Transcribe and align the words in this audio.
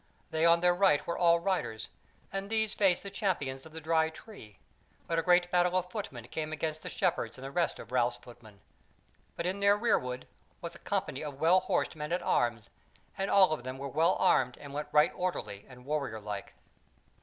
They 0.31 0.45
on 0.47 0.61
their 0.61 0.73
right 0.73 1.05
were 1.05 1.15
all 1.15 1.39
riders, 1.39 1.89
and 2.33 2.49
these 2.49 2.73
faced 2.73 3.03
the 3.03 3.11
Champions 3.11 3.67
of 3.67 3.71
the 3.71 3.79
Dry 3.79 4.09
Tree, 4.09 4.57
but 5.05 5.19
a 5.19 5.21
great 5.21 5.51
battle 5.51 5.77
of 5.77 5.91
footmen 5.91 6.27
came 6.29 6.51
against 6.51 6.81
the 6.81 6.89
Shepherds 6.89 7.37
and 7.37 7.45
the 7.45 7.51
rest 7.51 7.77
of 7.77 7.91
Ralph's 7.91 8.17
footmen, 8.17 8.61
but 9.35 9.45
in 9.45 9.59
their 9.59 9.77
rearward 9.77 10.25
was 10.59 10.73
a 10.73 10.79
company 10.79 11.23
of 11.23 11.39
well 11.39 11.59
horsed 11.59 11.95
men 11.95 12.11
at 12.11 12.23
arms; 12.23 12.71
and 13.15 13.29
all 13.29 13.53
of 13.53 13.63
them 13.63 13.77
were 13.77 13.87
well 13.89 14.15
armed 14.15 14.57
and 14.57 14.73
went 14.73 14.87
right 14.91 15.11
orderly 15.13 15.65
and 15.69 15.85
warrior 15.85 16.19
like. 16.19 16.55